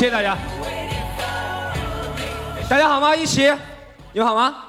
[0.00, 0.34] 谢谢大家。
[2.70, 3.14] 大家好吗？
[3.14, 3.42] 一起，
[4.14, 4.64] 你们好吗？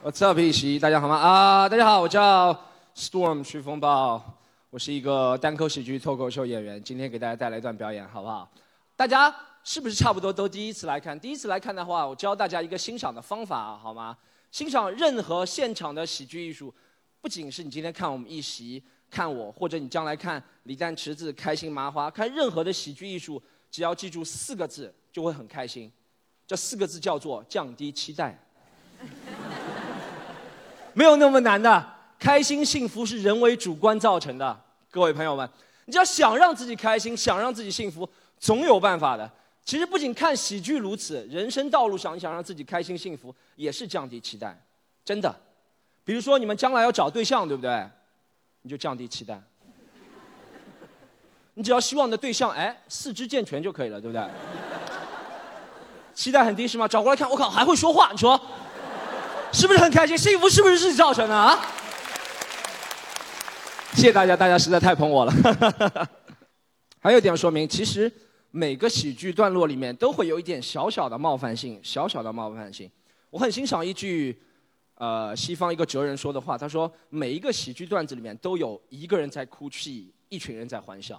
[0.00, 1.16] 我叫皮奇，大家好吗？
[1.16, 2.56] 啊，大家好，我叫
[2.94, 4.22] Storm 徐风暴，
[4.70, 8.48] 我是一个单口喜剧脱口秀演员，今天给大家带来一段表演，好不好？
[8.94, 11.18] 大家是不是差不多都第一次来看？
[11.18, 14.16] 第一次来看的话，我教大家一个欣赏的方法，好吗？
[14.52, 16.72] 欣赏任何现场的喜剧艺术，
[17.20, 25.90] 不仅是你今天看我们一席，看我，或者你将来看李诞池子、开心麻花，看任何的喜剧艺术，只要记住四个字，就会很开心。
[26.46, 28.38] 这四个字叫做降低期待，
[30.92, 31.92] 没有那么难的。
[32.18, 35.48] 开心幸福是人为主观造成的，各位朋友们，
[35.86, 39.28] 你只要想让自己开心，想让自己幸福，总有办法的。
[39.64, 44.56] 其实不仅看喜剧如此，人生道路上你想让自己开心幸福，也是降低期待，
[45.04, 45.34] 真的。
[46.04, 47.88] 比如说你们将来要找对象，对不对？
[48.60, 49.42] 你就降低期待，
[51.54, 54.26] 你只要希望你的对象哎四肢健全就可以了，对不对？
[56.14, 56.86] 期待很低是吗？
[56.86, 58.40] 找过来看，我靠，还会说话，你说，
[59.52, 60.16] 是不是很开心？
[60.16, 61.58] 幸福是不是自己造成的啊？
[63.94, 66.08] 谢谢大家，大家实在太捧我了。
[67.00, 68.10] 还有一点说明，其实
[68.50, 72.90] 每个喜剧段落里面都会有一点小小的冒犯性，小小的冒犯性。
[73.30, 74.40] 我很欣赏一句，
[74.94, 81.16] 呃，西方一个哲人说的话，他说每一个喜剧段子里面都有一个人在哭泣，一群人在欢笑；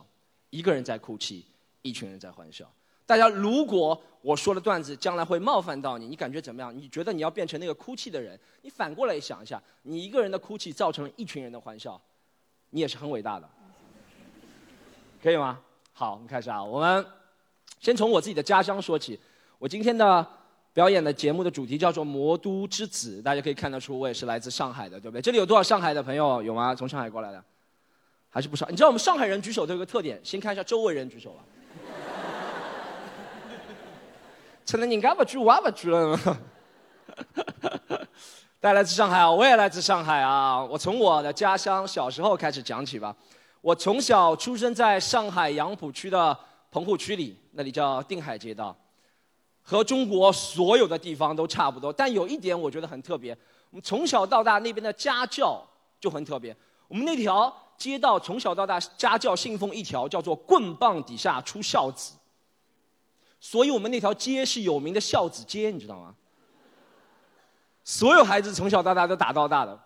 [0.54, 1.44] 一个人在哭泣，
[1.82, 2.72] 一群人在欢笑。
[3.08, 6.72] 大家，如果我说的段子将来会冒犯到你，你感觉怎么样？
[6.78, 8.40] 你觉得你要变成那个哭泣的人？
[8.62, 12.00] 你反过来想一下，你一个人的哭泣造成了一群人的欢笑，
[12.70, 13.50] 你也是很伟大的，
[15.24, 15.60] 可以吗？
[15.92, 16.64] 好，我们开始啊。
[16.64, 17.04] 我们
[17.80, 19.20] 先从我自己的家乡说起。
[19.58, 20.26] 我今天的
[20.72, 25.22] 表演的节目的主题叫做《魔都之子》，大家可以看得出我也是来自上海的，对不对？
[25.22, 26.44] 这里有多少上海的朋友？
[26.44, 26.76] 有吗？
[26.76, 27.44] 从上海过来的，
[28.34, 28.68] 还是不少。
[28.68, 31.44] 你知道我们上海人举手都有个特点，先看一下周围人举手吧。
[34.66, 36.18] 成了，你干不举，我不举了。
[38.60, 40.64] 大家来自上海啊，我也来自上海啊。
[40.64, 43.16] 我从我的家乡小时候开始讲起吧。
[43.62, 46.36] 我从小出生在上海杨浦区的
[46.72, 48.76] 棚户区里，那里叫定海街道，
[49.62, 51.94] 和中国所有的地方都差不多。
[51.94, 53.38] 但有一点我觉得很特别，
[53.70, 55.64] 我们从小到大那边的家教
[56.00, 56.58] 就很特别。
[56.88, 62.14] 我们那条街道从小到大家教信奉一条，叫做“棍棒底下出孝子”。
[63.42, 66.16] 所以我们那条街是有名的孝子街，你知道吗？
[67.84, 69.78] 所有孩子从小到大都打到大的。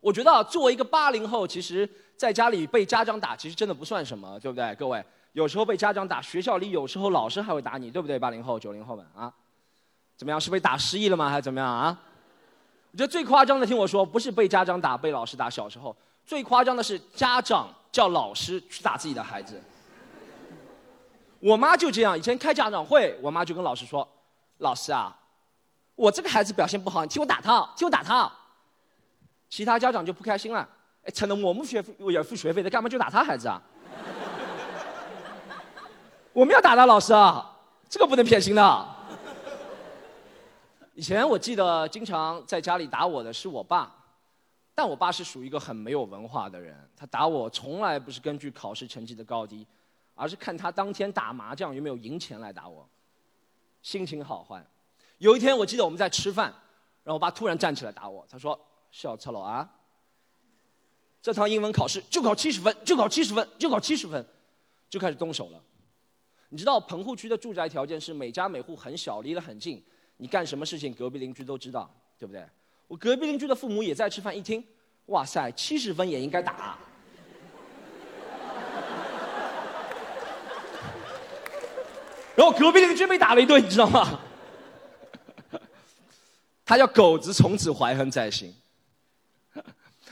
[0.00, 4.74] 我觉得作为一个八零后，其实在家里被家长打，其实真的不算什么，对不对？
[4.74, 8.18] 各位，有时候被家长打，学校里有时候老师还会打你，对不对？
[8.18, 9.32] 八零后、九零后们啊，
[10.16, 10.40] 怎么样？
[10.40, 11.30] 是被打失忆了吗？
[11.30, 11.96] 还是怎么样啊？
[12.90, 15.94] 我觉得最夸张的，听我说，不是被家长打、被老师打，小时候
[16.30, 19.60] 最夸张的是家长叫老师去打自己的孩子。
[21.40, 24.08] 我妈就这样，以前开家长会，我妈就跟老师说
[24.58, 25.12] ：“老师啊，
[25.96, 28.30] 我这个孩子表现不好，你替我打他，替我打他。”
[29.50, 30.60] 其他家长就不开心了，
[31.02, 33.60] 哎，成了我们学费要付学费的，干嘛就打他孩子啊？
[36.32, 37.58] 我们要打他老师啊，
[37.88, 38.86] 这个不能偏心的。
[40.94, 43.92] 以前我记得经常在家里打我的是我爸，
[44.74, 49.66] 但我爸是属于一个很没有文化的人，他打我从来不是根据考试成绩的高低。
[50.12, 52.86] 而是看他当天打麻将有没有赢钱来打我，
[53.80, 54.62] 心情好坏。
[55.16, 56.52] 有一天我记得我们在吃饭，
[57.02, 58.60] 然后我爸突然站起来打我，他说
[58.92, 59.66] ：“小赤佬啊，
[61.22, 64.22] 这趟英文考试就考七十分，就考七十分，就考七十分，
[64.90, 65.64] 就开始动手了。”
[66.50, 69.82] 你知道棚户区的住宅条件是每家每户很小，离得很近，
[70.18, 72.46] 你干什么事情隔壁邻居都知道，对不对？
[72.90, 74.64] 我隔壁邻居的父母也在吃饭，一听，
[75.06, 76.54] 哇塞，七十分也应该打。
[82.34, 84.18] 然后隔壁邻居被打了一顿，你知道吗？
[86.66, 88.52] 他叫狗子，从此怀恨在心。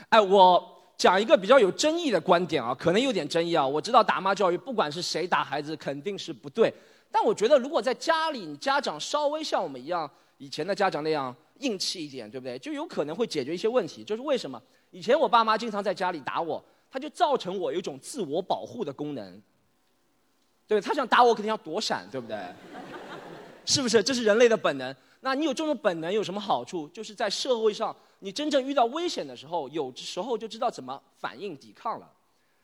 [0.07, 3.67] 哎，我讲一个比较有争议的观点啊，可能有点争议啊。
[3.67, 6.73] 我知道打骂教育，不管是谁打孩子，肯定是不对。
[7.11, 12.59] 但我觉得，如果在家里，你家长稍微像我们一样，以前的家长那样硬气一点，对不对？
[12.59, 14.03] 就有可能会解决一些问题。
[14.03, 14.61] 就是为什么？
[14.91, 19.41] 以前我爸妈经常在家里打我，他就造成我有一种自我保护的功能。
[20.67, 22.37] 对他想打我，肯定要躲闪，对不对？
[23.65, 24.01] 是不是？
[24.01, 24.95] 这是人类的本能。
[25.21, 26.87] 那你有这种本能有什么好处？
[26.89, 32.11] 就是在社会上，你真正遇到危险的时候，有时候就知道怎么反应、抵抗了。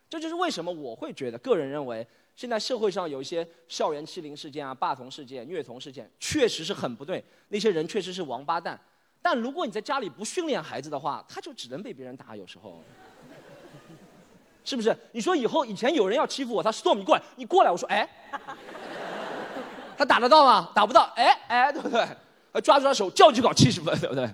[0.09, 7.24] 这就是为什么我会觉得，个人认为，现在社会上有一些校园欺凌事件啊、霸童事件、虐童事件，确实是很不对。
[7.48, 8.80] 那些人确实是王八蛋。
[9.22, 12.36] 但如果你在家里不训练孩子的话，他就只能被别人打。
[12.36, 12.84] 有时候。
[14.64, 14.98] 是不是？
[15.12, 18.10] 你说以后以前有人要欺负我，他送你过来，你过来，我说哎，
[19.96, 20.72] 他打得到吗？
[20.74, 22.06] 打不到，哎哎，对不对？
[22.62, 24.30] 抓住他手，叫就搞七十分，对不对？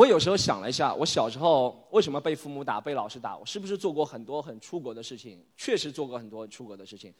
[0.00, 3.36] 我有时候想了一下，我小时候为什么被父母打、被老师打？
[3.36, 5.44] 我是不是做过很多很出格的事情？
[5.58, 7.12] 确实做过很多出格的事情。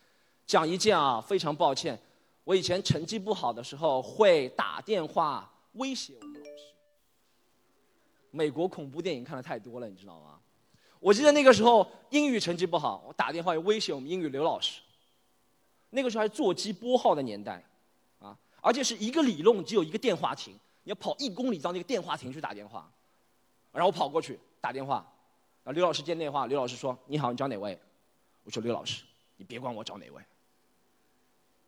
[0.46, 2.00] 讲一件啊，非常抱歉，
[2.42, 6.64] 我以前成绩不好的时候会打电话威胁我们老师。
[8.30, 10.38] 美国恐怖电影看的太多了，你知道吗？
[11.00, 14.80] 我记得那个时候英语成绩不好，我打电话威胁我们英语刘老师。
[15.90, 17.62] 那个时候还是座机拨号的年代，
[18.20, 20.54] 啊，而且是一个理论只有一个电话亭，
[20.90, 22.90] 要跑一公里到那个电话亭去打电话，
[23.70, 25.06] 然后我跑过去打电话，
[25.62, 27.80] 然后刘老师接电话，刘老师说：“你好，你找哪位？”
[28.42, 29.04] 我说：“刘老师，
[29.36, 30.20] 你别管我找哪位，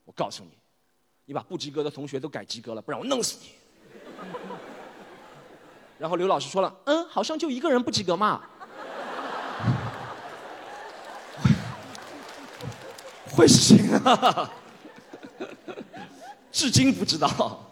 [0.04, 0.50] 我告诉你，
[1.24, 3.52] 你把不及格的同学都改及格了，不然我弄死你。”
[6.00, 8.42] 然后刘老师说了：“嗯，好像就一个人不及格嘛。
[13.30, 14.50] ”会是谁啊，
[16.50, 17.68] 至今不知道。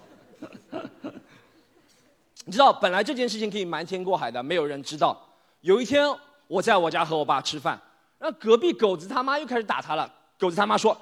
[2.50, 5.16] 你知道，本来这件事情可以瞒天过海的，没有人知道。
[5.60, 6.04] 有一天，
[6.48, 7.80] 我在我家和我爸吃饭，
[8.18, 10.12] 然后隔壁狗子他妈又开始打他了。
[10.36, 10.96] 狗子他妈说：“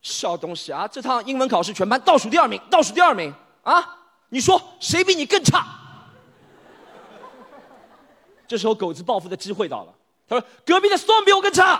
[0.00, 3.30] 小东西啊，这趟英文考试全班倒数第二名，倒数第二名
[3.62, 3.94] 啊！
[4.30, 5.66] 你说谁比你更差？”
[8.48, 9.92] 这时候，狗子报复的机会到了。
[10.26, 11.78] 他说：“隔壁的 Storm 比我更差。”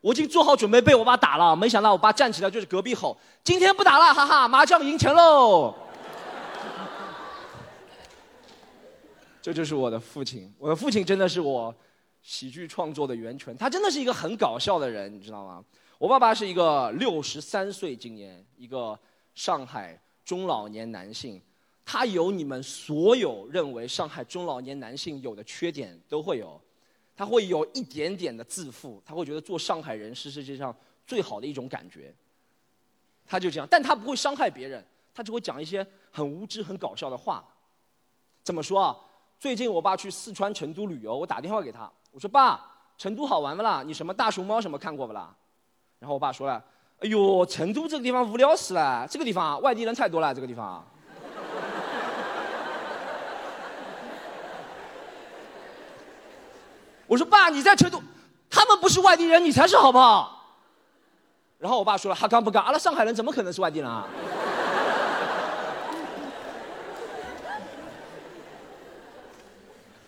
[0.00, 3.14] 我已经做好准备被我爸打了，没想到我爸站起来就是隔壁吼
[3.44, 5.74] ：“今天不打了，哈哈，麻将赢钱喽！”
[9.44, 11.74] 这就是我的父亲，我的父亲真的是我
[12.22, 15.62] 喜剧创作的源泉，他真的是一个很搞笑的人，你知道吗？
[15.98, 18.98] 我爸爸是一个六十三岁，今年一个
[19.34, 21.38] 上海中老年男性，
[21.84, 26.58] 他有你们所有认为上海中老年男性有的缺点都会有。
[27.14, 30.74] 他会有一点点的自负，他会觉得做上海人是世界上
[31.06, 32.14] 最好的一种感觉。
[33.26, 34.82] 他就这样，但他不会伤害别人，
[35.12, 37.46] 他只会讲一些很无知、很搞笑的话。
[38.42, 38.96] 怎么说啊？
[39.44, 42.58] 最近我爸去四川成都旅游，我打电话给他，我说：“爸，
[42.96, 43.82] 成都好玩不啦？
[43.84, 45.28] 你什么大熊猫什么看过不啦？”
[46.00, 46.54] 然后我爸说了
[47.04, 50.82] ：“哎呦，成都这个地方无聊死了，这个地方外地人太多了，这个地方。
[57.06, 58.00] ”我说爸，你在成都，
[58.48, 60.56] 他们不是外地人，你才是好不好？
[61.58, 64.08] 然后我爸说了，哈刚不干，阿拉上海人怎么可能是外地人啊？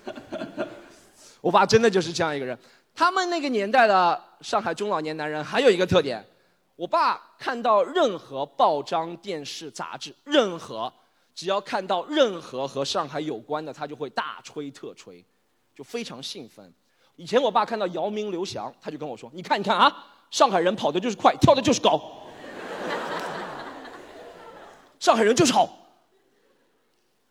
[1.40, 2.58] 我爸真的就是这样一个人。
[2.94, 6.24] 他们那个年代的上海中老年男人还有一个特点，
[6.76, 10.92] 我爸看到任何报章、电视、杂志，任何
[11.34, 15.22] 只要看到任何和上海有关的，他就会大吹特吹，
[15.74, 16.72] 就非常兴奋。
[17.16, 22.00] 以前我爸看到姚明、刘翔，他就跟我说：“你看，你看啊，上海人跑的就是快，跳的就是高，
[24.98, 25.68] 上海人就是好。”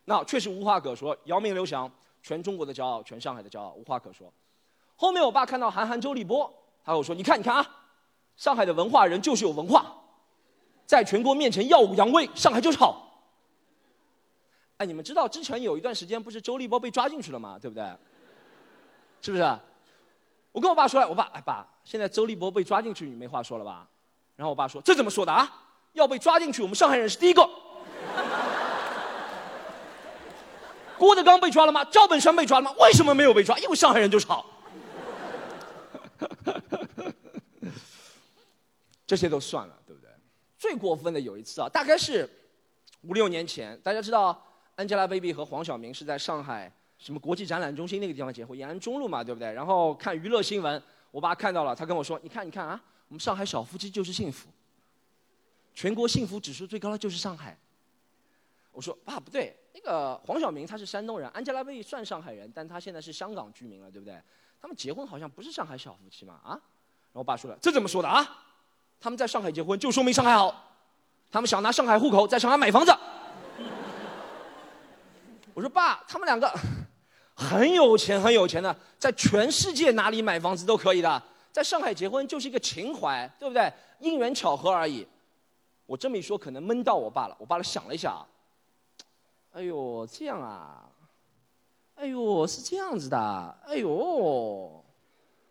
[0.05, 1.91] 那确实无话可说，姚明、刘翔，
[2.25, 4.33] 全中国的骄傲，全上海的骄傲，无话可说。
[4.95, 6.51] 后面我爸看到韩寒、周立波，
[6.83, 7.85] 他跟我说：“你看，你看啊，
[8.35, 9.95] 上海的文化人就是有文化，
[10.87, 13.29] 在全国面前耀武扬威，上海就是好。”
[14.77, 17.59] 哎，你们知道之前有一段时间不是周立波被抓进去了吗？
[17.61, 17.85] 对不对？
[19.21, 19.43] 是不是？
[20.51, 23.87] 我跟我爸说了，我爸，哎爸，现在周立波被抓进去，你没话说了吧？
[24.35, 25.47] 然后我爸说，这怎么说的啊？
[25.93, 27.47] 要被抓进去，我们上海人是第一个。
[30.97, 31.83] 郭德纲被抓了吗？
[31.85, 32.71] 赵本山被抓了吗？
[32.79, 33.57] 为什么没有被抓？
[33.59, 34.45] 因为上海人就是好。
[39.05, 40.09] 这些都算了，对不对？
[40.57, 42.29] 最过分的有一次啊，大概是
[43.01, 44.43] 五六年前，大家知道
[44.77, 46.71] ，Angelababy 和黄晓明是在上海。
[46.97, 49.51] 什么国际展览中心那个地方结婚，延安中路嘛，对不对？
[49.51, 54.47] 然后看娱乐新闻，我爸看到了，他跟我说：“你看，你看啊，我们上海小夫妻就是幸福，
[55.73, 57.55] 全国幸福指数最高的就是上海。”
[58.71, 64.17] 我说：“爸不对，那个黄晓明他是山东人，Angelababy 算上海人，但他现在是香港居民了，对不对？
[64.61, 66.51] 他们结婚好像不是上海小夫妻嘛，啊？”
[67.11, 68.25] 然后我爸说了：“这怎么说的啊？
[69.01, 70.63] 他们在上海结婚就说明上海好，
[71.29, 72.95] 他们想拿上海户口在上海买房子。”
[75.53, 76.49] 我说：“爸，他们两个。”
[77.37, 83.69] 很有钱，很有钱的，在全世界哪里买房子都可以的，在上海结婚就是一个情怀，对不对？
[83.99, 85.05] 因缘巧合而已。
[85.85, 87.35] 我这么一说，可能闷到我爸了。
[87.37, 88.25] 我爸想了一下啊，
[89.55, 90.83] 哎呦，这样啊，
[91.95, 94.83] 哎呦，是这样子的，哎呦，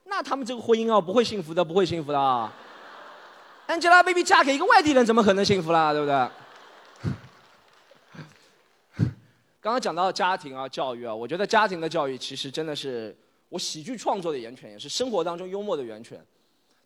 [0.05, 2.53] 那他们这个婚姻啊，不会幸福的，不会幸福的。
[3.67, 5.95] Angelababy 嫁给一个外地人，怎么可能幸福啦？
[5.95, 6.15] 对不对？
[9.63, 13.17] 刚刚讲到家庭啊，教育啊，我觉得家庭的教育其实真的是
[13.49, 16.23] 我喜剧创作的源泉，也是生活当中幽默的源泉。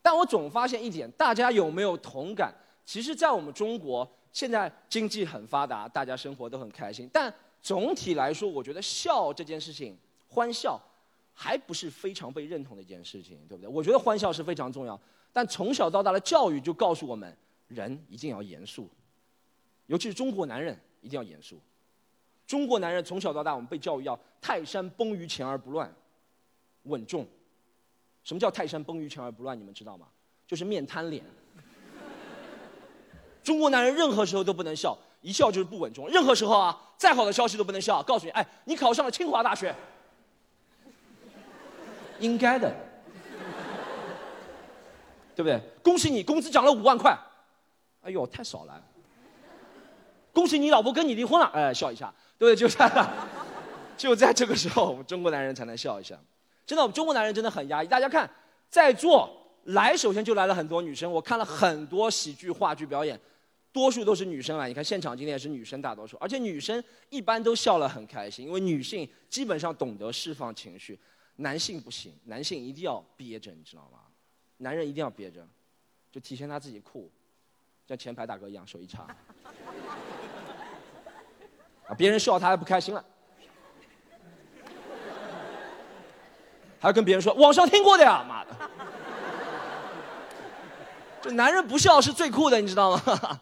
[0.00, 2.54] 但我总发现一点，大家有没有同感？
[2.84, 7.10] 其实，在我们中国，现在经济很发达，大家生活都很开心。
[7.12, 10.80] 但总体来说，我觉得笑这件事情，欢笑，
[11.34, 13.68] 还不是非常被认同的一件事情，对不对？
[13.68, 14.96] 我觉得欢笑是非常重要。
[15.32, 18.88] 但从小到大的教育就告诉我们，人一定要严肃，
[19.86, 21.58] 尤其是中国男人一定要严肃。
[22.46, 25.92] 中国男人从小到大，我们被教育要泰山崩于前而不乱，
[26.84, 27.26] 稳重。
[28.22, 29.58] 什么叫泰山崩于前而不乱？
[29.58, 30.06] 你们知道吗？
[30.46, 31.24] 就是面瘫脸。
[33.48, 36.06] 中国男人任何时候都不能笑，一笑就是不稳重。
[36.10, 38.02] 任何时候啊，再好的消息都不能笑。
[38.02, 39.74] 告诉你，哎，你考上了清华大学，
[42.18, 42.70] 应该的，
[45.34, 45.58] 对不对？
[45.82, 47.18] 恭喜你，工资涨了五万块。
[48.02, 48.82] 哎呦，太少了。
[50.34, 52.54] 恭喜你老婆跟你离婚了，哎，笑一下，对不对？
[52.54, 53.08] 就在，
[53.96, 56.14] 就在这个时候，我们中国男人才能笑一下。
[56.66, 57.86] 真的，我们中国男人真的很压抑。
[57.86, 58.28] 大家看，
[58.68, 59.26] 在座
[59.64, 61.10] 来，首先就来了很多女生。
[61.10, 63.18] 我看了很多喜剧、话剧表演，
[63.72, 64.68] 多数都是女生来。
[64.68, 70.98] 你看现场今天也是女生大多数，而且女生一般都笑了很开心，因为女性基本上懂得释放情绪，
[71.36, 74.00] 男性不行，男性一定要憋着，你知道吗？
[74.58, 75.46] 男人一定要憋着，
[76.10, 77.10] 就体现他自己酷，
[77.86, 79.06] 像前排大哥一样，手一插，
[81.86, 83.04] 啊，别人笑他还不开心了。
[86.80, 88.56] 还要跟别人说网上听过的呀，妈的！
[91.20, 93.40] 这男人不笑是最酷的，你知道吗？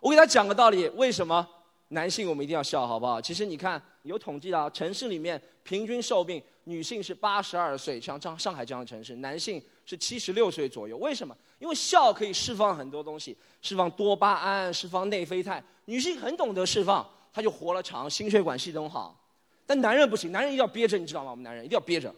[0.00, 1.46] 我给他讲个道理，为什么
[1.88, 3.20] 男性我们一定要笑，好不好？
[3.20, 10.96] 其实你看，有统计的，城市里面平均寿命，女性是八十二岁，像上上海这样的城市，男性是七十六岁左右。
[10.98, 11.36] 为什么？
[11.58, 15.62] 因为笑可以释放很多东西，释放多巴胺，释放内啡肽。
[15.86, 19.18] 女性很懂得释放，她就活了长，心血管系统好。
[19.66, 21.30] 但男人不行，男人一定要憋着，你知道吗？
[21.30, 22.14] 我们男人一定要憋着，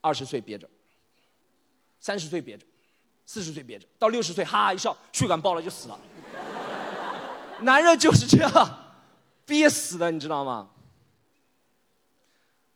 [0.00, 0.68] 二十岁憋着，
[1.98, 2.64] 三十岁憋着，
[3.24, 5.98] 四十岁憋着，到六十岁哈哈一笑，血管爆了就死了。
[7.60, 8.94] 男人就是这样
[9.44, 10.70] 憋死的，你知道吗？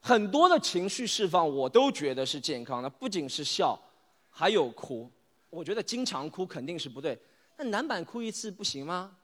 [0.00, 3.78] 很多的情绪释放，我都觉得是健康的，不仅是笑，
[4.30, 5.10] 还有哭。
[5.50, 7.18] 我觉得经常哭肯定是不对，
[7.58, 9.16] 那男版哭一次不行吗？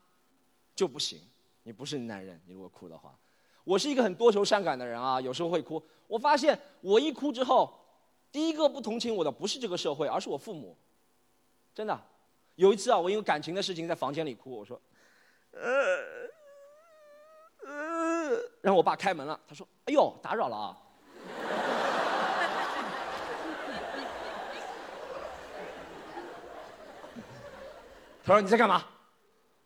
[0.75, 1.19] 就不行，
[1.63, 3.17] 你不是男人，你如果哭的话。
[3.65, 5.83] 我是一个很多愁善感的人啊，有时候会哭。
[6.07, 7.73] 我发现我一哭之后，
[8.31, 10.77] 第一个不同情我的不是这个社会，而是我父母。
[11.75, 11.99] 真的，
[12.57, 14.81] 有一次啊，我因为感情的事情在房间里哭，我说，
[15.61, 15.97] 呃，
[17.67, 20.77] 呃，然后我爸开门了，他说：“哎呦，打扰了啊。
[28.25, 28.85] ”他说：“你在干嘛？”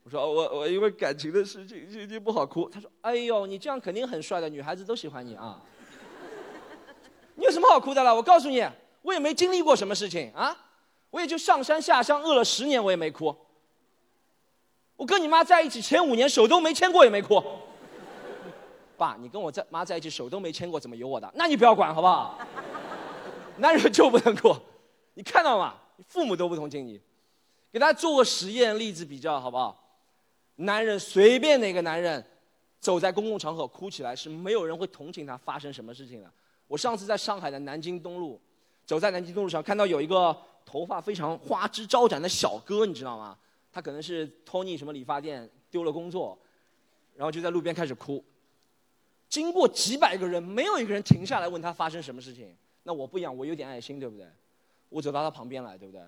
[0.05, 2.69] 我说我我因为感情的事情心情不好哭。
[2.71, 5.61] 他说：“哎呦，你这样肯定很帅的，女孩子都喜欢你啊。
[7.35, 8.15] 你有什么好哭的了？
[8.15, 8.67] 我告诉你，
[9.03, 10.57] 我也没经历过什么事情啊，
[11.11, 13.37] 我也就上山下乡饿了十年，我也没哭。
[15.01, 17.43] 我跟你妈在一起前五年手都没牵过也没哭。
[18.99, 21.33] 爸，你跟我在妈在一起手都没牵过，怎么有我的？
[21.35, 22.39] 那你不要管好不好？
[23.57, 24.55] 男人就不能哭，
[25.15, 25.77] 你看到吗？
[26.07, 27.01] 父母都不同情你，
[27.73, 29.75] 给大家做个实验例子比较好不好？”
[30.57, 32.23] 男人随便哪个男人，
[32.79, 36.31] 走在公共场合哭起来是没有人会同情他发生什么事情的。
[36.69, 38.39] 我上次在上海的南京东路，
[38.85, 43.35] 走在南京东路上，看到有一个头发非常花枝招展的小哥，你知道吗？
[43.73, 46.37] 他可能是托尼什么理发店丢了工作，
[47.15, 48.25] 然后就在路边开始哭。
[49.29, 52.57] 经过几百个人，没有一个人停下来问他发生什么事情。
[52.83, 54.27] 那我不一样，我有点爱心，对不对？
[54.89, 56.03] 我走到他旁边来，对不对？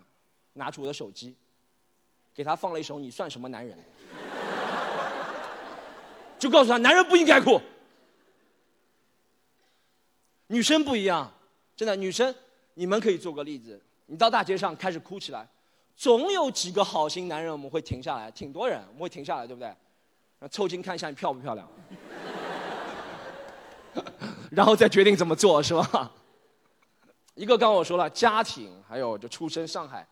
[0.54, 1.36] 拿出我的手机，
[2.34, 3.78] 给他放了一首《你算什么男人》。
[6.38, 7.60] 就告诉他，男人不应该哭，
[10.48, 11.32] 女生不一样，
[11.76, 12.34] 真的，女生
[12.74, 15.46] 你们可以做个例子，你到大街上开始哭起来，
[15.96, 20.48] 总有几个好心男人我们会停下来，挺多人我们会停下来，对不对？
[20.48, 21.68] 凑近看一下你漂不漂亮，
[24.50, 26.10] 然后再决定怎么做，是吧？
[27.34, 30.06] 一个刚刚我说了，家庭还有就出生上海，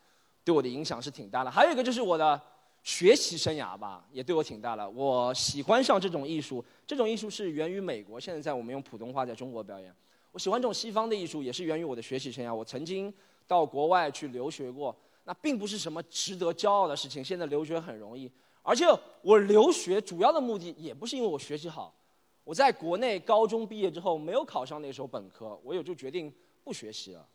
[0.45, 2.41] 对我的影响是挺大的，还有一个就是我的。
[2.83, 4.89] 学习生涯吧，也对我挺大的。
[4.89, 9.95] 我喜欢上这种艺术，这种艺术是源于美国，现在在我们用普通话在中国表演。
[10.33, 12.55] 我喜欢这种西方的艺术，也是源于我的学习生涯。
[12.55, 13.13] 我曾经
[13.47, 17.25] 到国外去留学过，那并不是什么值得骄傲的事情。
[17.25, 18.31] 现在留学很容易，
[18.63, 18.87] 而且
[19.23, 21.95] 我留学主要的目的也不是因为我学习好。
[22.43, 26.33] 我在国内高中毕业之后没有考上那时候本科，我也就决定
[26.65, 27.27] 不学习了。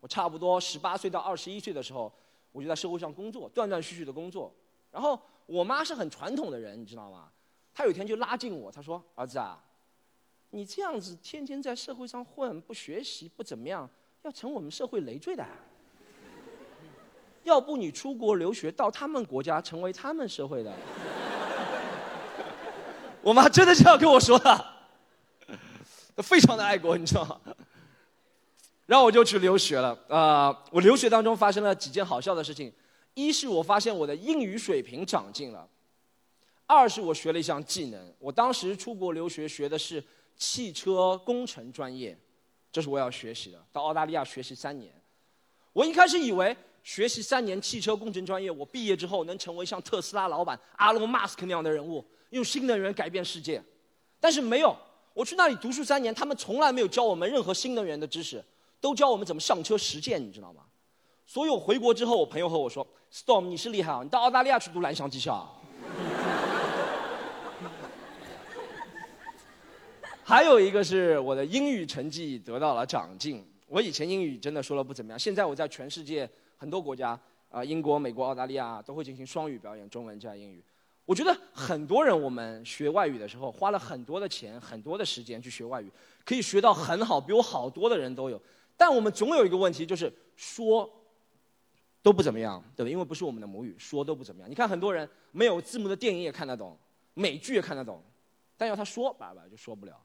[0.00, 2.10] 我差不多十八岁到二十一岁的时候，
[2.52, 4.54] 我就在社会上工作，断断续续的工作。
[4.90, 7.30] 然后我妈是很传统的人，你知道吗？
[7.74, 9.62] 她有一天就拉近我，她说：“儿子啊，
[10.50, 13.88] 你这样子天天在社会上混，不学习不怎么样，
[14.22, 15.44] 要成我们社会累赘的。
[17.46, 20.72] 要不你出国留学，到他们国家成为他们社会的。
[23.22, 24.74] 我妈真的这样跟我说的，
[26.16, 27.40] 非常的爱国，你知道吗？
[28.86, 29.96] 然后我就去留学了。
[30.08, 32.72] 啊，我留学当中发生了几件好笑的事情。
[33.14, 35.68] 一是我发现我的英语水平长进了，
[36.66, 38.12] 二是我学了一项技能。
[38.18, 40.02] 我当时出国留学学的是
[40.36, 42.18] 汽车工程专业，
[42.72, 43.64] 这是我要学习的。
[43.72, 44.92] 到澳大利亚学习三年，
[45.72, 53.60] 我一开始以为学习三年汽车工程专业，我毕业之后能成为像特斯拉老板阿隆·马斯克那样的人物，用新能源改变世界。
[54.20, 54.74] 但是没有，
[55.12, 58.40] 我去那里读书三年，他们从来没有教我们任何新能源的知识，
[58.80, 60.62] 都教我们怎么上车实践，你知道吗？
[61.26, 65.44] 所以我回国之后，我朋友和我说：“Storm，你是厉害啊，你到澳大利亚去读蓝翔技校。”
[70.22, 73.44] 还有一个是我的英语成绩得到了长进。
[73.66, 77.18] 我以前英语真的说的不怎么样，现在我在全世界很多国家，
[77.50, 80.62] 啊，英国、美国、澳大利亚都会进行双语表演，中文加英语。
[81.04, 85.90] 我觉得很多人我们学外语的时候花了很多的钱、很多的时间去学外语，
[86.24, 88.40] 可以学到很好，比我好多的人都有。
[88.76, 90.90] 但我们总有一个问题，就是说。
[92.02, 92.88] 都不怎么样，对吧？
[92.88, 94.48] 因为不是我们的母语，说都不怎么样。
[94.48, 96.78] 你看很多人没有字幕的电影也看得懂，
[97.14, 98.00] 美剧也看得懂，
[98.56, 100.00] 但要他说，叭叭就说不了。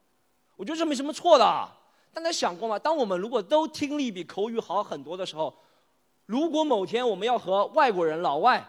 [0.55, 1.45] 我觉得这没什么错的。
[2.11, 2.79] 大家想过吗？
[2.79, 5.55] 当我们如果都听力比口语好很多的时候，
[6.31, 8.65] 如果某天我们要和外国人老外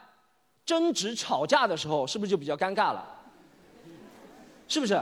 [0.66, 3.07] 争执吵架的时候，是不是就比较尴尬了？
[4.66, 5.00] 是不是？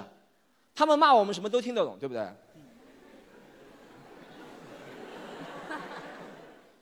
[0.74, 2.28] 他们骂我们什么都听得懂，对不对？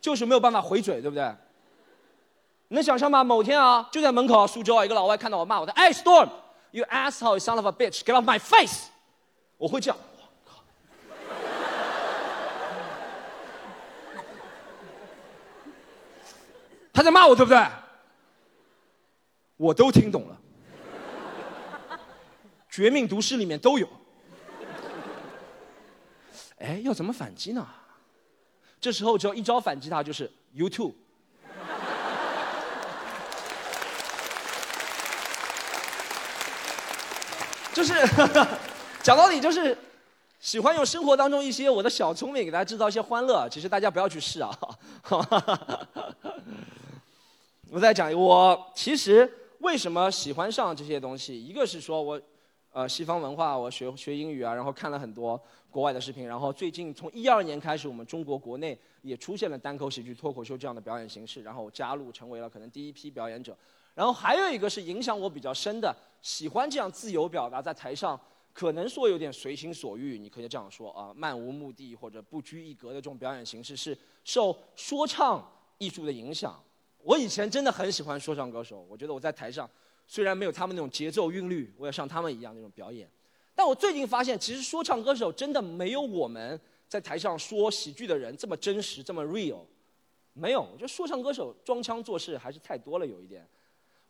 [0.01, 1.33] 就是没有办法回嘴，对不对？
[2.71, 3.23] 能想象吗？
[3.23, 8.87] 某天啊，就在门口苏州啊，一个老外看到我骂我，的哎，Storm，you asshole son of a bitch，get off my face！
[9.57, 9.99] 我会这样，
[16.99, 17.65] 他在骂我，对不对？
[19.57, 20.37] 我都听懂了，
[22.69, 23.89] 《绝命毒师》里面都有。
[26.59, 27.65] 哎，要怎么反击呢？
[28.81, 30.93] 这时候只要一招反击他，就是 YouTube。
[37.73, 37.95] 就是
[39.05, 39.79] 讲道理，就是
[40.41, 43.49] 喜欢用生活当中一些我的小聪明给大家制造一些欢乐。
[43.49, 44.51] 其实大家不要去试啊。
[47.71, 51.43] 我再讲，我其实为什么喜欢上这些东西？
[51.43, 52.21] 一个是说我。
[52.71, 63.57] 呃，西方文化，我学学英语啊，然后看了很多国外的视频，然后最近从一二年开始，我们中国国内也出现了单口喜剧、脱口秀这样的表演形式，然后我加入成为了可能第一批表演者。
[63.95, 68.21] 然后还有一个是影响我比较深的，喜欢这样自由表达，在台上
[68.53, 75.45] 可能说有点随心所欲，你可以这样说啊，漫无目的或者不拘一格的这种表演形式，是受说唱
[75.79, 76.63] 艺术的影响。
[77.09, 79.67] 我以前真的很喜欢说唱歌手，我觉得我在台上。
[80.07, 83.09] 虽然没有他们那种节奏韵律，我要像他们一样那种表演，
[83.55, 89.61] 但我最近发现，其实说唱歌手真的没有我们在台上说喜剧的人这么真实，这么 real。
[90.35, 93.49] 没有，我觉得说唱歌手装腔作势还是太多了，有一点。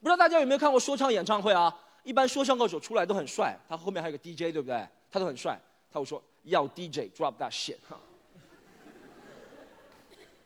[0.01, 1.73] 不知道大家有没有看过说唱演唱会啊？
[2.03, 4.85] 一般说唱歌手出来都很帅，他后面还有个 DJ，对不对？
[5.09, 5.57] 他都很帅，
[5.89, 7.77] 他会说要 DJ drop that shit，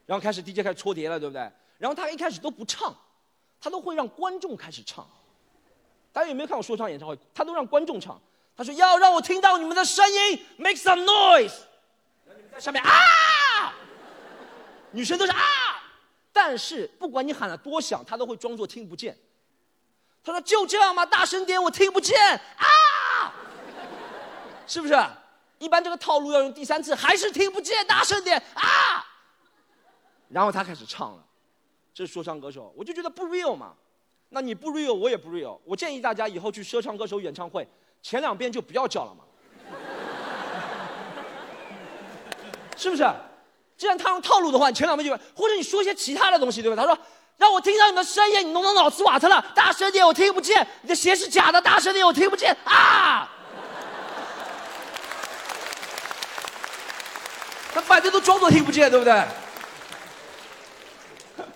[0.05, 1.51] 然后开始 DJ 开始搓碟了，对不对？
[1.83, 2.97] 然后他一开始都不唱，
[3.61, 5.05] 他都会让观众开始唱。
[6.13, 7.19] 大家有没有看过说唱演唱会？
[7.35, 8.23] 他都让观众唱。
[8.57, 11.57] 他说：“要让我听到你们的声音，make some noise。”
[12.55, 13.75] 在下面啊，
[14.93, 15.41] 女生都是啊。
[16.33, 19.19] 但是不管你喊了多响，他都会装作听不见。
[20.23, 21.05] 他说：“就这样吗？
[21.05, 22.17] 大声点，我听不见
[22.59, 23.35] 啊。”
[24.69, 24.97] 是不是？
[25.59, 29.05] 一般这个套路要用第三次，还是听不见，大声点啊。
[30.29, 31.25] 然后他开始唱了，
[31.95, 33.73] 这是说唱歌手，我就觉得不 real 嘛。
[34.31, 35.59] 那你不 real，我也不 real。
[35.65, 37.69] 我建议大家以后去说唱歌手演唱会，
[38.03, 39.25] 前两遍就不要叫了嘛，
[42.77, 43.05] 是不是？
[43.77, 46.81] 既然他用套路的话，你前两遍就，或者你说一些其他的东西，对吧？
[46.81, 46.97] 他说
[47.37, 50.67] 让我听到你的声音，你弄到脑子瓦特了，大声点，我听不见。
[50.83, 53.29] 你的鞋是假的，大声点，我听不见啊！
[57.75, 59.13] 他反正都装作听不见，对不对？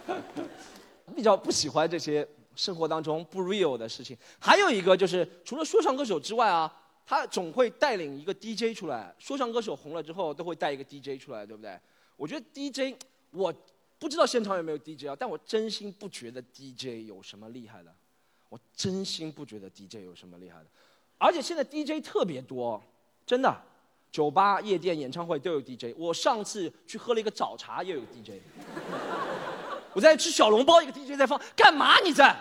[1.15, 2.27] 比较不喜欢这些。
[2.57, 9.15] 生活当中不 real 的事情，还有一个就是，除了说唱歌手之外啊，他总会带领一个 DJ 出来。
[9.19, 11.79] 说唱歌手红了之后，都会带一个 DJ 出来，对不对？
[12.17, 12.97] 我觉得 DJ，
[13.31, 13.53] 我
[13.99, 17.95] 不知道现场有没有 DJ 啊，但我真心不觉得 DJ 有什么厉害的。
[18.49, 20.67] 我真心不觉得 DJ 有什么厉害的，
[21.19, 22.83] 而且现在 DJ 特别多，
[23.27, 23.55] 真的，
[24.11, 25.95] 酒吧、夜店、演唱会都有 DJ。
[25.95, 28.41] 我上次去喝了一个早茶，又有 DJ。
[29.97, 32.37] 我在吃小笼包，一个 DJ 在放，干嘛你在？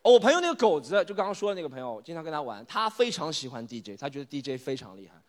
[0.00, 5.20] 我朋友那个狗子，就刚刚说的那个朋友，经常跟他玩，他非常喜欢 DJ，他觉得 DJ 非常厉害。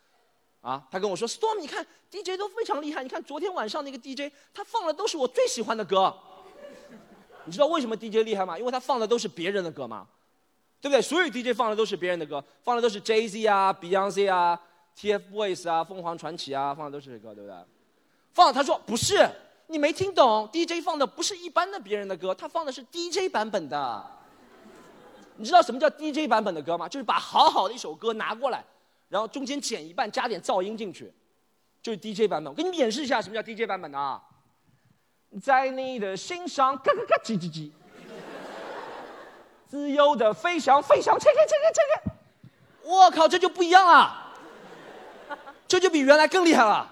[0.62, 6.16] 啊，他跟我说，Storm，你看 DJ 都非常厉害，你看昨天晚上那个 DJ，他放的都是我最喜欢的歌。
[7.46, 8.56] 你知道为什么 DJ 厉害吗？
[8.56, 10.08] 因为他放的都是别人的歌嘛，
[10.80, 11.02] 对不对？
[11.02, 14.62] 所有 DJ 放的都是别人的歌，放的都是 Jay Z 啊、Beyonce 啊、
[14.96, 17.58] TFBOYS 啊、凤凰传奇啊，放的都是这歌，对不对？
[18.34, 19.28] 放，他说不是，
[19.68, 24.06] 你没听懂，DJ 放的不是一般的别人的歌，他放的是 DJ 版本的。
[25.36, 26.88] 你知道什么叫 DJ 版本的歌吗？
[26.90, 28.64] 就是把好好的一首歌拿过来，
[29.10, 31.14] 然后中间剪一半，加点噪音进去，
[31.82, 32.52] 就是 DJ 版本。
[32.52, 34.24] 我给你演示一下什么叫 DJ 版本的啊。
[35.42, 37.70] 在你的心上，咯咯咯，叽叽叽，
[39.68, 44.34] 自由的飞翔，飞翔，切切切切切切，我靠，这就不一样了，
[45.68, 46.90] 这就比原来更厉害了，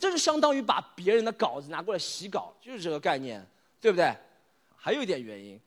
[0.00, 3.46] 这就相当于把别人的稿子拿过来洗稿，就是这个概念，
[3.80, 4.16] 对不对？
[4.74, 5.60] 还有一点原因，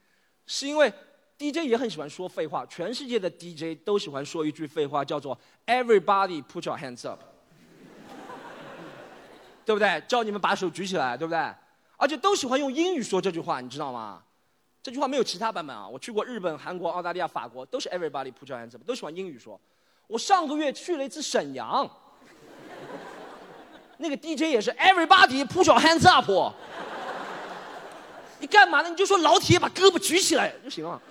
[0.47, 0.91] 是因为
[1.37, 7.19] DJ 也很喜欢说废话，全世界的 DJ 都喜欢说一句废话，叫做 “Everybody put your hands up”。
[9.63, 10.01] 对不对？
[10.07, 11.37] 叫你们把手举起来，对不对？
[11.95, 14.23] 而且都喜欢用英语说这句话，你知道吗？
[14.81, 15.87] 这句话没有其他版本啊！
[15.87, 19.57] 我去过日本、韩国、澳大利亚、法国，都是 Everybody put your hands up，都喜欢英语说。
[20.07, 21.89] 我上个月去了一次沈阳，
[24.03, 26.29] 那个 DJ 也是 Everybody put your hands up。
[28.39, 28.89] 你干嘛呢？
[28.89, 31.01] 你就说老铁把胳膊举起来就行了。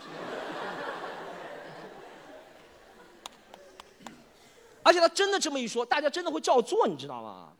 [4.83, 7.55] 而且他真的这么一说，大家真的会照做，你知道吗？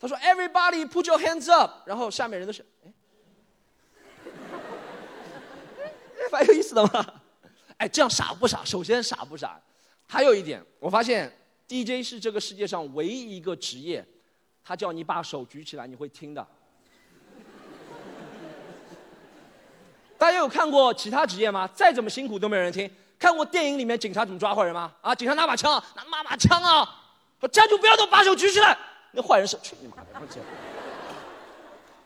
[0.00, 2.92] 他说：“Everybody put your hands up。”然后下面人都是，哎，
[6.32, 7.06] 蛮有意思的嘛。
[7.76, 8.64] 哎，这样傻不傻？
[8.64, 9.60] 首先傻不傻？
[10.08, 11.30] 还有一点，我发现
[11.68, 14.02] DJ 是这个世界上唯一一个职业，
[14.64, 16.46] 他叫你把手举起来，你会听的。
[20.18, 21.68] 大家有看过其他职业吗？
[21.74, 22.90] 再怎么辛苦都没人听。
[23.18, 24.92] 看过电影里面警察怎么抓坏人吗？
[25.00, 26.88] 啊，警察拿把枪，拿妈把枪啊，
[27.38, 28.76] 说站住，不要动，把手举起来。
[29.12, 30.04] 那坏人是去你妈的！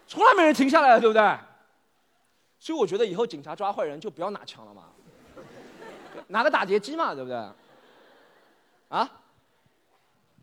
[0.07, 1.39] 从来没人停下来，对不对？
[2.59, 4.89] 所以我觉得以后警察抓坏人就不要拿枪了嘛，
[6.29, 7.37] 拿个打劫机嘛，对不对？
[8.89, 9.09] 啊？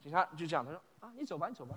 [0.02, 1.76] 警察就这样，他说：“啊，你走吧，你走吧，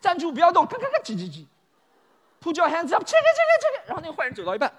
[0.00, 1.44] 站住，不要动，咔咔咔，叽叽叽
[2.40, 4.72] ，Put your hands up，这个这个这个。”然后那个坏人走到一半，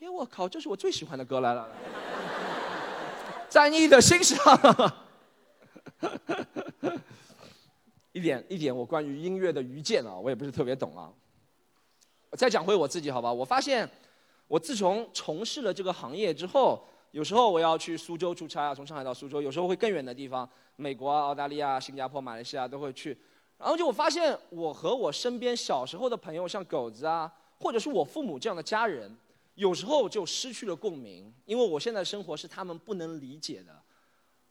[0.00, 1.68] 哎，我靠，这是我最喜欢的歌来了，
[3.50, 4.38] 在你的心上。
[8.12, 11.12] 一点一点，我关于音乐的愚见啊，我也不是特别懂啊。
[12.30, 13.88] 我再讲回我自己好吧，我发现
[14.46, 23.18] 我自从从事了这个行业之后，有时候我要去苏州出差啊，从上海到苏州，有时候会更远的地方，美国啊、澳大利亚、新加坡、马来西亚都会去。
[23.60, 29.14] 然后就我发现，我和我身边小时候的朋友，像狗子啊，或者是我父母这样的家人，
[29.54, 33.78] 有时候就失去了共鸣，因为我现在生活是他们不能理解的。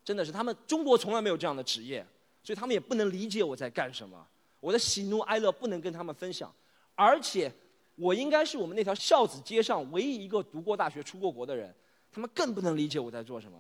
[0.05, 2.05] 真的是他们中国从来没有这样的职业，
[2.43, 4.25] 所以他们也不能理解我在干什么。
[4.59, 6.53] 我的喜怒哀乐不能跟他们分享，
[6.93, 7.51] 而且
[7.95, 11.73] 我应该是我们那条孝子街上唯一一个读过大学、出过国的人，
[12.11, 13.57] 他们更不能理解我在做什么。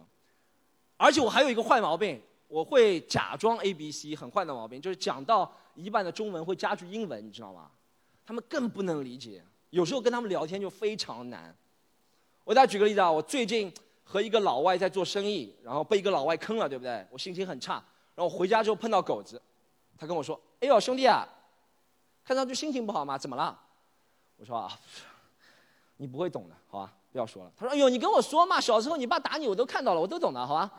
[0.97, 7.71] 而且我还有一个坏毛病，我会假装 A B C，很坏的毛病，就是讲到一半的中文会加句英文，你知道吗？
[8.25, 11.55] 他们更不能理解，有时候跟他们聊天就非常难。
[12.43, 13.73] 我再举个例子啊，我最近。
[14.11, 17.05] 和一个老外在做生意，然后被一个老外坑了，对不对？
[17.11, 17.73] 我心情很差。
[18.15, 19.39] 然后回家之后碰到狗子，
[19.95, 21.23] 他跟我说：“哎呦，兄弟啊，
[22.25, 23.19] 看上去心情不好吗？
[23.19, 23.55] 怎么了？”
[24.37, 24.67] 我说：“啊，
[25.97, 26.91] 你不会懂的，好吧？
[27.11, 30.71] 不要说了。”他说：“哎呦，你跟我说嘛，小时候你爸打你，我都看到了，我都懂的，好吧？”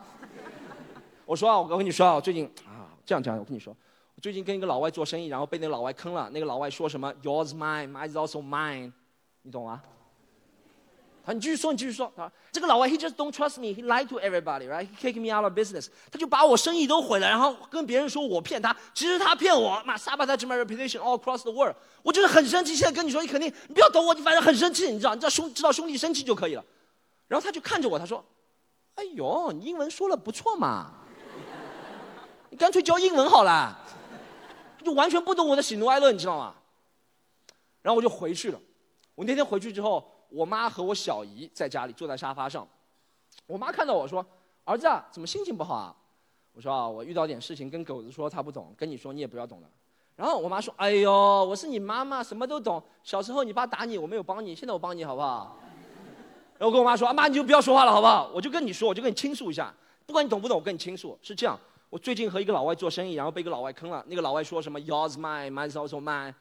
[1.25, 3.75] 我说：“啊，我跟你说啊，我最近啊，这样讲，我跟你说，
[4.15, 6.29] 我最近跟一个老外做生意，然后被那个老外坑了。
[6.31, 8.91] 那个老外说什么？Yours mine, mine is also mine，
[9.43, 9.81] 你懂吗？”
[11.23, 12.11] 他，你继续说，你继续说。
[12.15, 13.67] 啊，这个老外，he just don't trust me.
[13.67, 14.87] He lied to everybody, right?
[14.87, 15.87] He kick me out of business.
[16.11, 19.79] 他就把我生意都毁了，然后跟别人说我骗他，其实他骗我。
[19.85, 21.75] 妈，sabotage my reputation all across the world.
[22.01, 26.65] 我就是很生气，现在跟你说，你肯定，你不要懂我，你反正很生气，你知道，你知道兄，知道兄弟生气就可以了。
[27.27, 28.25] 然后他就看着我，他说
[28.95, 31.00] ：“哎呦，你英文说了不错嘛，
[32.51, 33.79] 你干脆教英文好了。”
[34.85, 36.53] 就完全不懂我的喜怒哀乐，你知道吗？
[37.81, 38.59] 然后我就回去了。
[39.15, 40.07] 我那天回去之后。
[40.33, 42.65] 我妈和我小姨在家里坐在沙发上，
[43.45, 44.25] 我妈看到我说
[44.63, 45.93] ：“儿子啊，怎么心情不好啊？”
[46.55, 49.67] 我说：“啊，我遇到点事情，跟狗子说他不懂，跟你说你也不要懂了。”
[50.15, 52.81] 然后我妈说：“哎呦，我是你妈妈，什么都懂。
[53.03, 55.57] 小时候你爸打你，我没有帮你，现在我帮你好不好？”
[56.57, 58.31] 然后我跟我妈说：“啊妈，你就不要说话了，好不好？
[58.33, 59.73] 我就跟你说，我就跟你倾诉一下，
[60.05, 61.19] 不管你懂不懂，我跟你倾诉。
[61.21, 61.59] 是这样，
[61.91, 64.01] 我最近和一个老外做生意，然后被一个老外坑了。
[64.07, 66.33] 那个老外说什么 “Yours mine, mine's also mine”，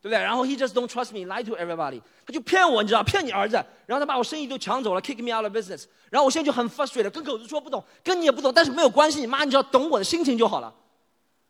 [0.00, 0.18] 对不对？
[0.18, 3.62] 然后 he just don't trust me, lie to everybody，他就骗我，你知道，骗你儿子。
[3.84, 5.84] 然后他把我生意都抢走了，kick me out of business。
[6.08, 10.72] 然后我现在就很 frustrated，跟狗子说不懂，跟你也不懂，但是没有关系，你妈，你只要懂我的心情就好了。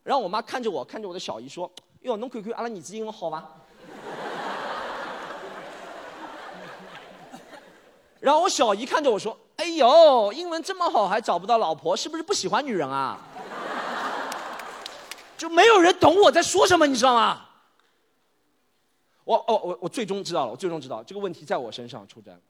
[0.02, 1.70] 然后我妈看着我，看着我的小姨说
[2.02, 3.46] ：“哟，侬看看阿拉儿子英文好吗？”
[8.18, 13.20] 然后我小姨看着我说：“哎呦，英文这么好还找不到老婆，是不是不喜欢女人啊？”
[15.36, 17.42] 就没有人懂我在说什么，你知道吗？
[19.24, 22.40] 我哦我我最终知道了，我最终知道这个问题在我身上出征。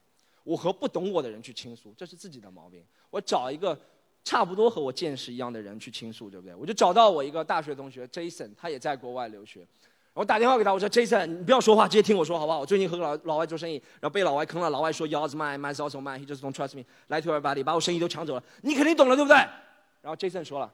[0.44, 2.84] 我和不懂我的人去倾诉，这是自己的毛病。
[3.10, 3.76] 我找一个
[4.22, 6.54] 差不多和我见识一样的人去倾诉，对不对？
[6.54, 9.66] 我就找到我一个大学同学 Jason，他也在国外留学。
[10.12, 12.60] 我打电话给他，我说 Jason，你不要说话，直接听我说好不好？
[12.60, 14.70] 我最近和老老外做生意，然后被老外坑了。
[14.70, 16.20] 老外说 Yours mine, mine's also mine.
[16.20, 16.84] He just don't trust me.
[17.08, 18.42] Lie to everybody，把我生意都抢走了。
[18.62, 19.36] 你肯定懂了，对不对？
[19.36, 20.72] 然后 Jason 说了，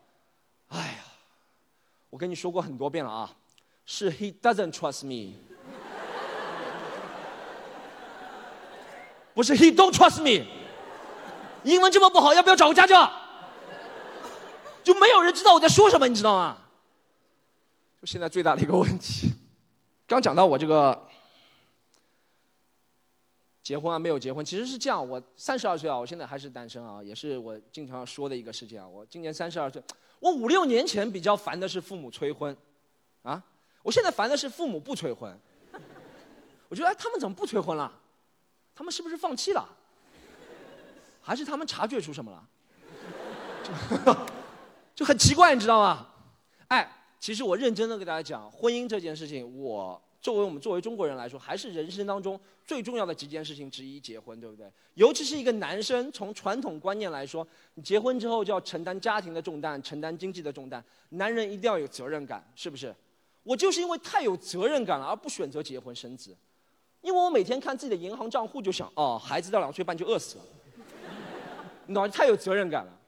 [0.69, 1.02] 哎呀，
[2.13, 3.35] 我跟你说过很多遍了啊，
[3.87, 5.33] 是 He doesn't trust me，
[9.33, 10.47] 不是 He don't trust me。
[11.65, 13.11] 英文这么不好，要不要找个家教？
[14.85, 16.59] 就没有人知道我在说什么，你知道吗？
[17.99, 19.33] 就现在最大的一个问题，
[20.07, 21.09] 刚讲到我这个
[23.63, 25.09] 结婚啊，没有结婚，其实是这样。
[25.09, 28.87] 我三十二岁啊，我现在还是单身啊，也是我经常说的一个事情啊。
[28.87, 29.83] 我今年三十二岁，
[30.23, 32.57] 我五六年前比较烦的是父母催婚，
[33.23, 33.43] 啊，
[33.83, 35.37] 我现在烦的是父母不催婚。
[36.69, 37.93] 我觉得哎，他们怎么不催婚了？
[38.73, 39.69] 他们是不是放弃了？
[41.21, 42.49] 还是他们察觉出什么了？
[44.95, 46.07] 就 很奇怪，你知道吗？
[46.69, 46.99] 哎。
[47.19, 54.71] 其实我认真的给大家讲，婚姻这件事情，我作为我们作为中国人来说，还是人生当中最重要的几件事情之一，结婚，对不对？
[54.95, 62.95] 尤其是一个男生，从传统观念来说，你结婚之后就要承担家庭的重担，承担经济的重担，男人一定要有责任感，是不是？
[63.43, 66.37] 我就是因为太有责任感了，而不选择结婚生子，
[67.01, 70.45] 因为我每天看自己的银行账户就想，哦，孩子到两岁半就饿死了，
[71.87, 72.09] 你懂吗？
[72.09, 72.99] 太有责任感了。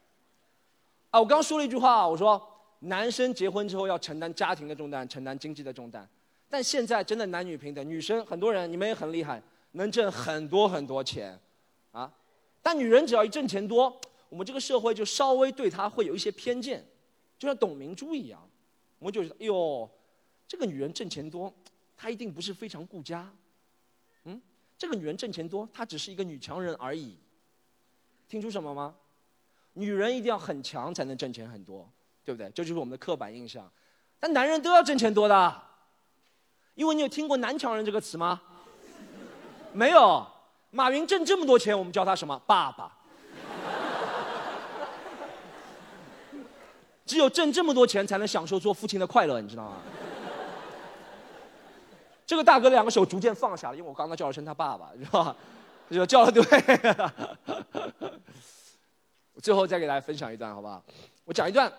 [1.11, 2.51] 啊，我刚说了一句话，我说。
[2.87, 6.07] 男生结婚之后要承担家庭的重担，承担经济的重担，
[6.49, 11.39] 但现在真的男女平等，女生很多人你们也很厉害，能挣很多很多钱，
[11.93, 12.13] 啊，
[12.63, 16.87] 但女人只要一挣钱多，我们这个社会就稍微对她会有一些偏见，
[17.39, 18.41] 就像董明珠一样，
[18.99, 19.91] 我们就觉得，哎呦，
[20.47, 21.53] 这个女人挣钱多，
[21.97, 23.29] 她一定不是非常顾家，
[24.25, 24.41] 嗯，
[24.79, 27.19] 这个女人挣钱多，她只是一个女强人而已，
[28.29, 28.95] 听出什么吗？
[29.73, 31.91] 女人一定要很强才能挣钱很多。
[32.27, 32.49] 对不对？
[32.55, 33.71] 这就是我们的刻板印象。
[34.19, 35.63] 但男人都要挣钱多的，
[36.75, 38.41] 因为你有听过“男强人”这个词吗？
[39.73, 40.27] 没有。
[40.71, 42.41] 马云挣这么多钱，我们叫他什么？
[42.47, 42.91] 爸爸。
[47.07, 49.77] 只有挣这么多钱，才能享受做父亲的快乐，你知道吗？
[52.27, 55.37] 这个大哥两个手逐渐放下了，因为我刚刚叫了声他爸爸，是吧？
[55.91, 56.43] 就叫了对。
[59.43, 60.83] 最后再给大家分享一段，好不好？
[61.25, 61.73] 我讲一段。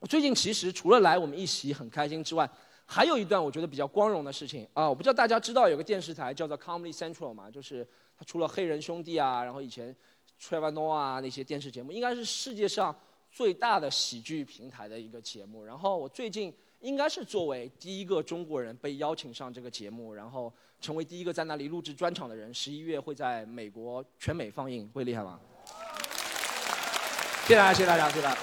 [0.00, 2.48] 我最近其实除了来我们一席很开心之外，
[2.92, 4.88] 还有一段我觉得比较光荣的事情啊！
[4.88, 7.48] 我不知道大家知道有个电视台叫做 Comedy Central 吗？
[7.48, 7.86] 就是
[8.18, 9.94] 它出了《黑人兄弟》啊，然后以前
[10.42, 12.92] Trevor Noah 啊那些电视节目，应该是世界上
[13.30, 15.64] 最大的喜剧平台的一个节目。
[15.64, 22.52] 然后我最近应该是作为第一个中国人被邀请上这个节目，然后成为第一个在那里录制专场的人。
[22.52, 25.38] 十一月会在美国全美放映，会厉害吗？
[27.46, 28.40] 谢谢大家，谢谢大家，谢谢大家。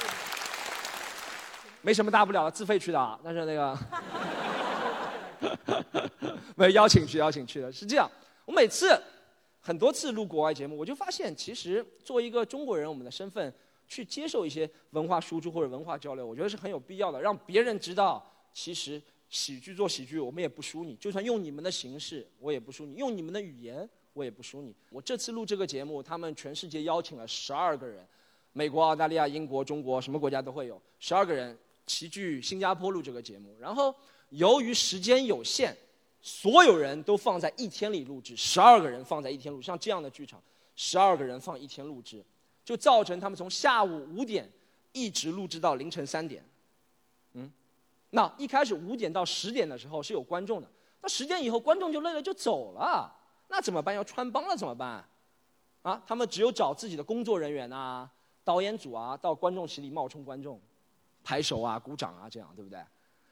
[1.82, 3.20] 没什么大不了的，自费去的。
[3.24, 3.78] 但是那个，
[6.56, 8.10] 没邀请去，邀请去的是这样。
[8.46, 9.00] 我每次
[9.60, 13.54] 很多次录国外节目，我就发现，其实作为一个中国人，我们的身份
[13.88, 17.22] 去接受一些文化输出或者文化交流，我觉得是很有必要的。
[17.22, 20.96] 让别人知道，其实喜剧做喜剧，我们也不输你。
[20.96, 24.76] 就算用你们的形式，我也不输你；用你们的语言，我也不输你。
[24.90, 28.06] 我这次录这个节目，他们全世界邀请了十二个人，
[28.54, 31.58] 美国、澳大利亚、英国、中国，什么国家都会有十二个人。
[31.90, 33.96] 齐聚新加坡录这个节目，然后
[34.30, 35.76] 由于时间有限，
[36.22, 40.42] 所有人都放在一天里录制，十二个人放在一天录，像这样的剧场，
[40.76, 42.24] 十二个人放一天录制，
[42.66, 44.52] 就造成他们从下午五点
[44.92, 46.44] 一直录制到凌晨三点。
[47.34, 47.52] 嗯，
[48.10, 50.70] 那一开始五点到十点的时候是有观众的，
[51.02, 53.14] 那十点以后观众就累了就走了，
[53.48, 53.96] 那怎么办？
[53.96, 55.08] 要穿帮了怎么办？
[55.84, 58.10] 啊，他们只有找自己的工作人员啊、
[58.44, 60.60] 导演组啊到观众席里冒充观众。
[61.24, 62.80] 拍手啊，鼓掌啊，这样对不对？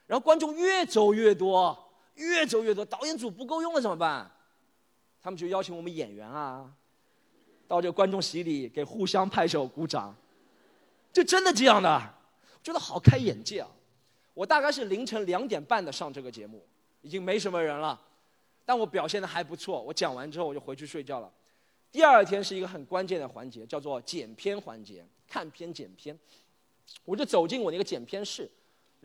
[0.08, 1.78] 然后观众越走越多，
[2.16, 4.32] 越走越多，导演组不够用了怎么办？
[5.22, 6.72] 他们就邀请我们演员啊，
[7.68, 10.16] 到这个观众席里给互相拍手鼓掌，
[11.12, 12.14] 就真的这样的，
[12.62, 13.68] 觉得好开眼界啊！
[14.36, 16.64] 我大概是凌晨两点半的上这个节目，
[17.02, 18.00] 已经没什么人了，
[18.66, 19.82] 但我表现的还不错。
[19.82, 21.32] 我讲完之后我就回去睡觉了。
[21.92, 26.18] 第二天是一个很关键的环节，叫做剪片环节，看片剪片。
[27.04, 28.48] 我就走进我那个剪片室，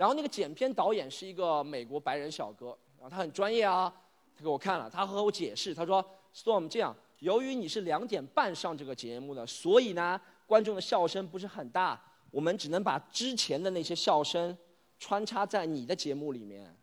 [0.01, 3.93] 然后那个剪片导演是一个美国白人小哥，然后他很专业啊，
[4.35, 6.03] 他给我看了，他和我解释，他说
[6.35, 14.57] ：“Storm，这样。”由于你是两点半上这个节目的，所以呢，观众的笑声不是很大，我们只能把之前的那些笑声
[14.99, 16.75] 穿插在你的节目里面。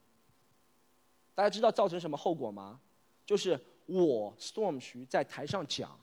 [1.33, 2.79] 大家知道造成什么后果吗？
[3.25, 5.99] 就是我 Storm 徐在台上讲，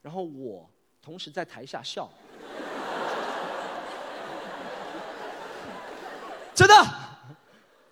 [0.00, 0.70] 然后我
[1.02, 2.08] 同时在台下笑。
[6.54, 6.74] 真的？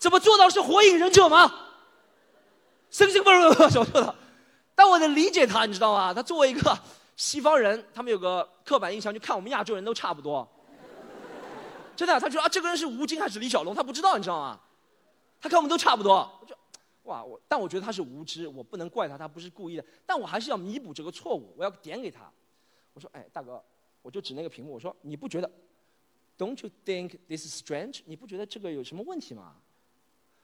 [0.05, 1.51] 怎么做到是火影忍者吗？
[2.91, 4.15] 生生不如不说错了。
[4.75, 6.13] 但我能理解他，你知道吗？
[6.13, 6.79] 他作为一个
[7.17, 10.47] 西方人，他们有个刻板印象，就看我们亚洲人都差不多。
[11.97, 14.61] 真的，他觉得啊，这个人是吴京还是李小龙，他不知道，你知道吗？
[15.41, 16.17] 他看我们都差不多。
[16.39, 16.55] 我就，
[17.05, 19.85] 哇，我，但我觉得他是无知，我不能怪他，他不是故意的。
[20.05, 22.31] 但我还是要弥补这个错误，我要点给他。
[22.93, 23.65] 我说，哎，大哥，
[24.03, 25.51] 我就指那个屏幕，我说，你不觉得
[26.37, 28.03] ？Don't you think this is strange？
[28.05, 29.55] 你不觉得这个有什么问题吗？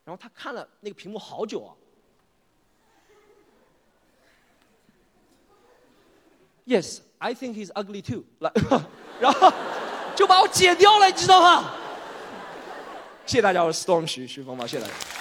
[0.04, 1.74] 然后他看了那个屏幕好久啊。
[6.66, 8.24] Yes, I think he's ugly too.
[8.38, 8.52] 来，
[9.20, 9.52] 然后
[10.14, 11.74] 就把我解掉了，你知道吗？
[13.26, 15.19] 谢谢大家，我是 Storm 徐徐峰吧，谢谢大家。